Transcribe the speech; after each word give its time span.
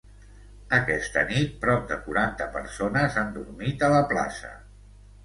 Aquesta 0.77 1.23
nit 1.31 1.53
prop 1.65 1.85
de 1.91 1.97
quaranta 2.05 2.47
persones 2.55 3.19
han 3.23 3.29
dormit 3.37 3.85
a 3.89 3.91
la 3.95 4.01
plaça. 4.15 4.51